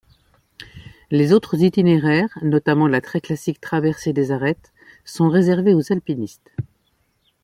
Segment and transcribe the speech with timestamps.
[1.11, 4.73] Les autres itinéraires, notamment la très classique traversée des arêtes,
[5.05, 6.51] sont réservés aux alpinistes.